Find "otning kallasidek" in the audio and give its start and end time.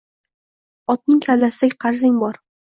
0.93-1.77